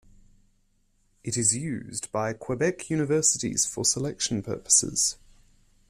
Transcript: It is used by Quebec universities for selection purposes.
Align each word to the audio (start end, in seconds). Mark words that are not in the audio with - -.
It 1.23 1.37
is 1.37 1.55
used 1.55 2.11
by 2.11 2.33
Quebec 2.33 2.89
universities 2.89 3.67
for 3.67 3.85
selection 3.85 4.41
purposes. 4.41 5.17